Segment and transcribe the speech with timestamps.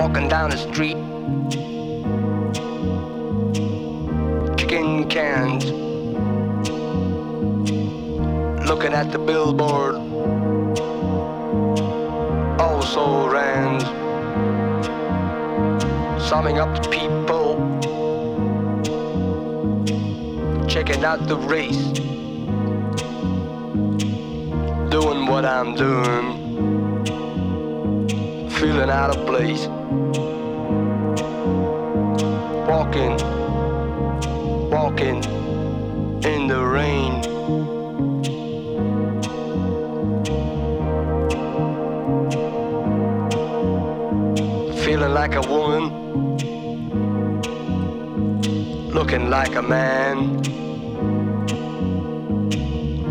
[0.00, 0.96] walking down the street.
[4.56, 5.64] Chicken cans.
[8.66, 9.96] Looking at the billboard.
[12.58, 13.78] Also ran.
[16.18, 17.50] Summing up the people.
[20.66, 21.88] Checking out the race.
[24.88, 26.40] Doing what I'm doing
[28.60, 29.68] feeling out of place.
[32.70, 33.16] Walking,
[34.70, 35.24] walking
[36.22, 37.20] in the rain.
[44.84, 45.84] Feeling like a woman,
[48.94, 50.44] looking like a man,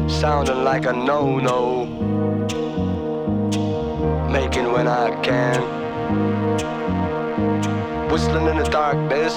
[0.10, 1.86] sounding like a no-no
[4.32, 5.79] making when I can.
[8.12, 9.34] Whistling in the darkness,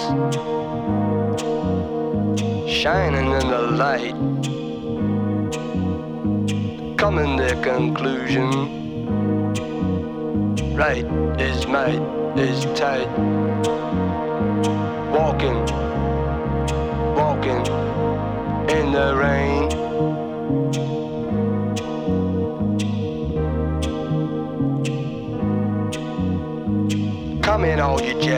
[2.66, 4.14] shining in the light.
[6.96, 8.50] Coming to conclusion.
[10.74, 11.04] Right
[11.38, 12.00] is might
[12.38, 13.08] is tight.
[15.12, 15.81] Walking, walking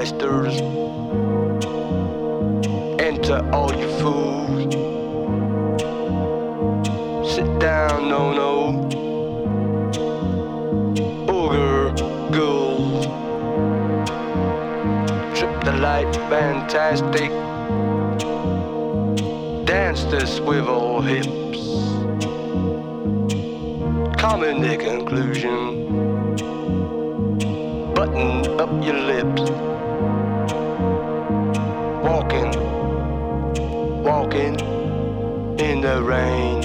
[0.04, 0.60] jesters.
[3.00, 4.74] Enter, all you fools.
[7.34, 8.54] Sit down, no, no.
[11.26, 11.94] Ogre,
[12.32, 13.06] ghouls.
[15.38, 17.30] Trip the light, fantastic.
[19.64, 21.60] Dance the swivel hips.
[24.20, 25.63] Come in the conclusion
[36.02, 36.63] in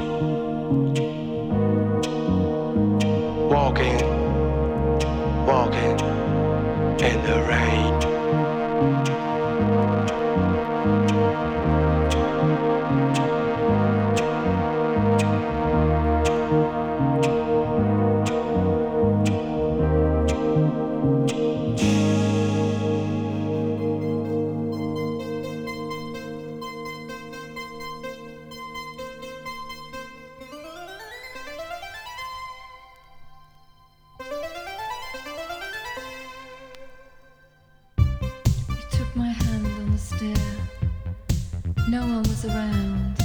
[41.99, 43.15] No one was around.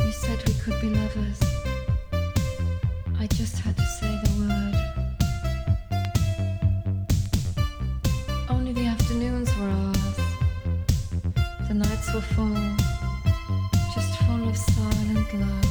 [0.00, 1.40] You said we could be lovers.
[3.20, 4.76] I just had to say the word.
[8.50, 10.18] Only the afternoons were ours.
[11.68, 12.76] The nights were full,
[13.94, 15.61] just full of silent love.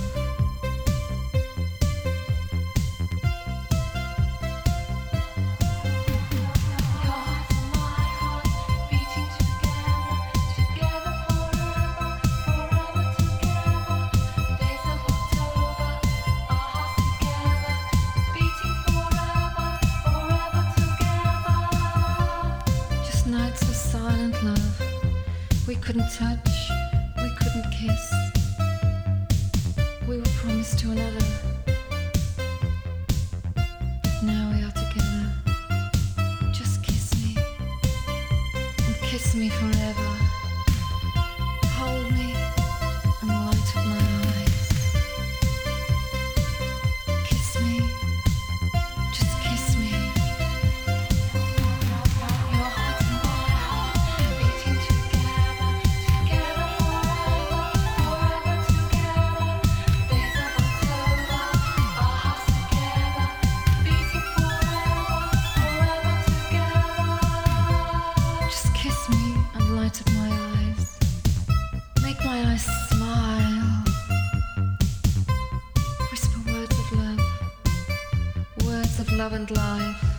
[79.49, 80.10] Life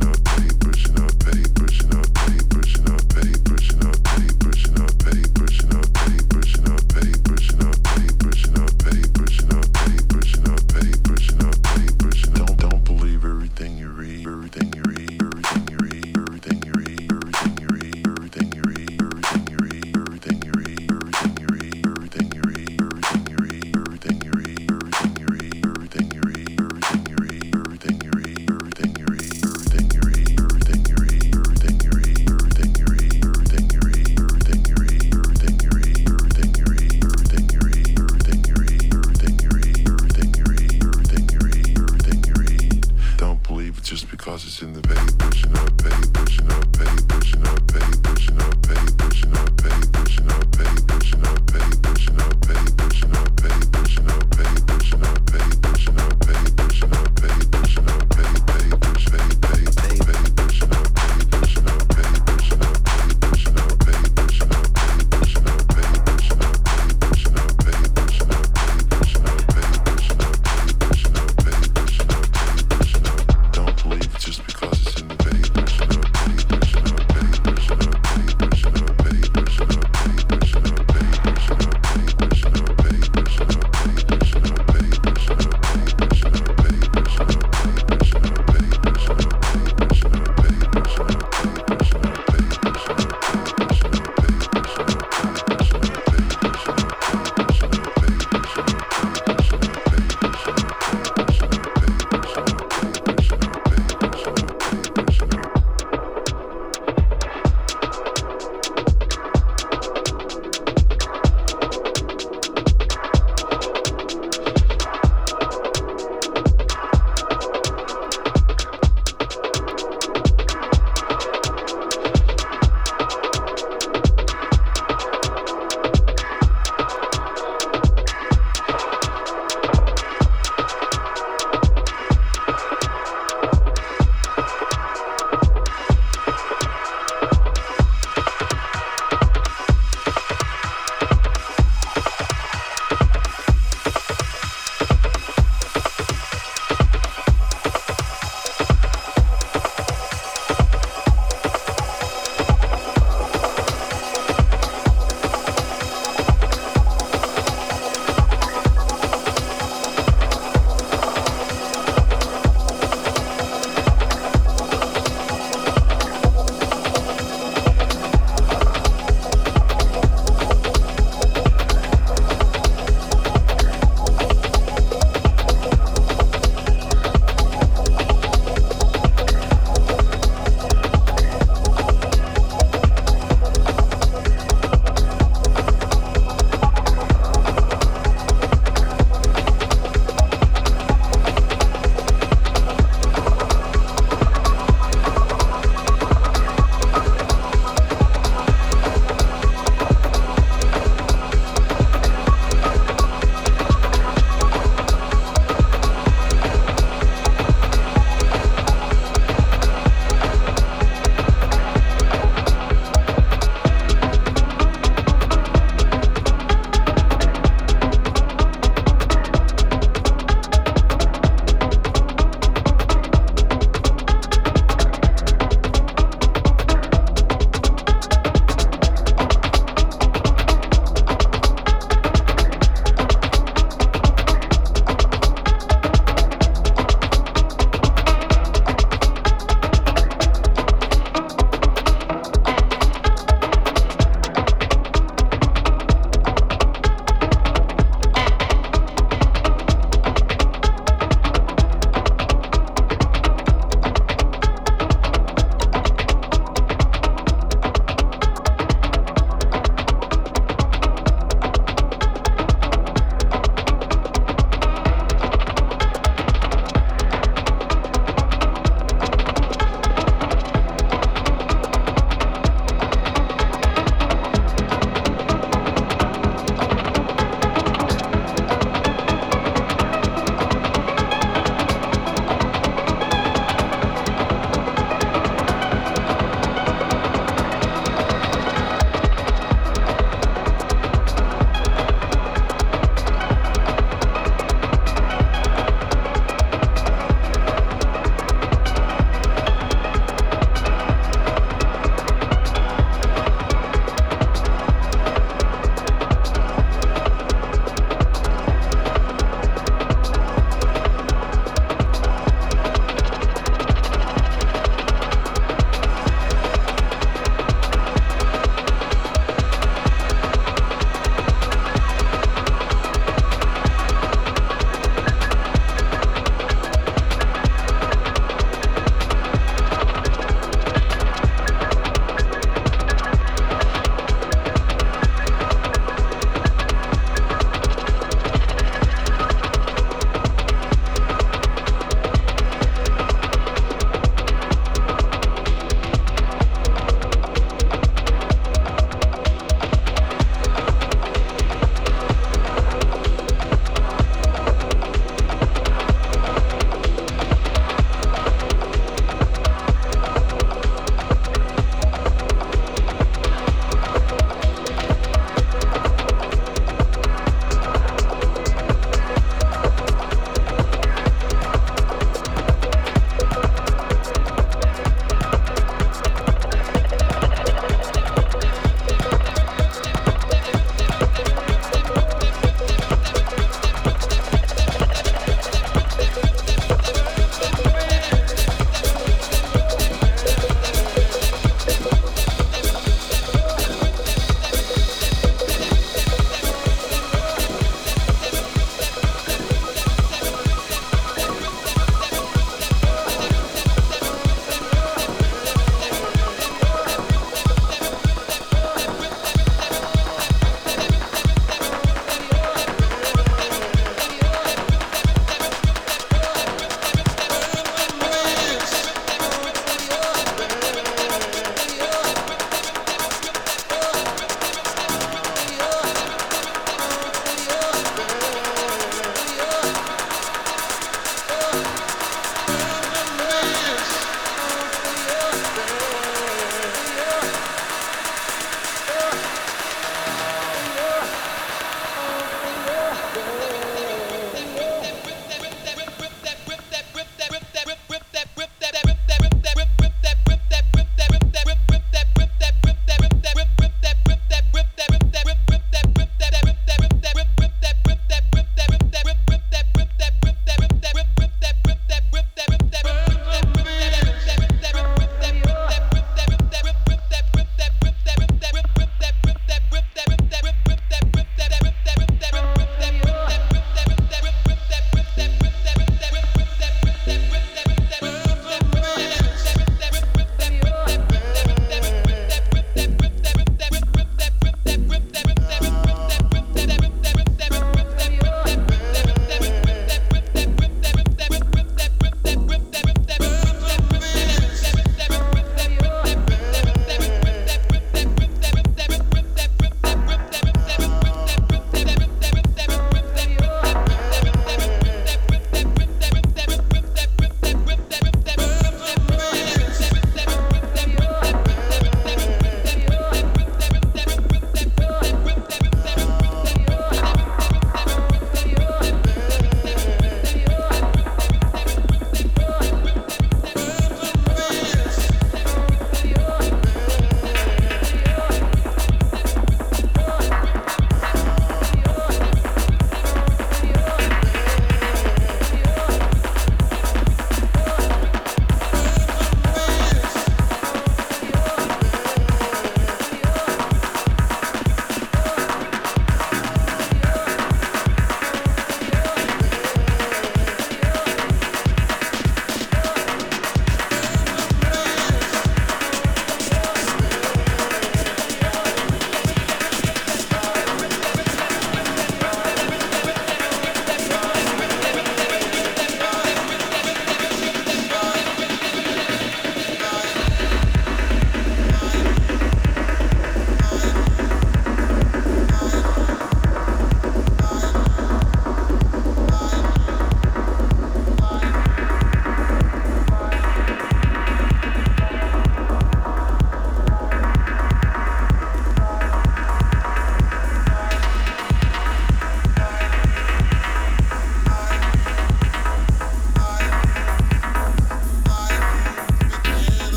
[0.00, 0.59] not take